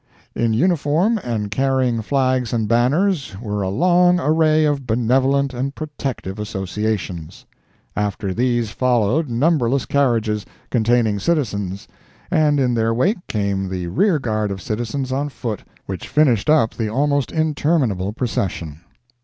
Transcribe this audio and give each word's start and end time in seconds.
—In 0.33 0.51
uniform, 0.53 1.19
and 1.23 1.51
carrying 1.51 2.01
flags 2.01 2.53
and 2.53 2.67
banners, 2.67 3.35
were 3.39 3.61
a 3.61 3.69
long 3.69 4.19
array 4.19 4.65
of 4.65 4.87
Benevolent 4.87 5.53
and 5.53 5.75
Protective 5.75 6.39
Associations... 6.39 7.45
After 7.95 8.33
these 8.33 8.71
followed 8.71 9.29
numberless 9.29 9.85
carriages, 9.85 10.43
containing 10.71 11.19
citizens, 11.19 11.87
and 12.31 12.59
in 12.59 12.73
their 12.73 12.95
wake 12.95 13.27
came 13.27 13.69
the 13.69 13.85
rear 13.89 14.17
guard 14.17 14.49
of 14.49 14.59
citizens 14.59 15.11
on 15.11 15.29
foot, 15.29 15.63
which 15.85 16.07
finished 16.07 16.49
up 16.49 16.73
the 16.73 16.89
almost 16.89 17.31
interminable 17.31 18.11
Procession. 18.11 18.79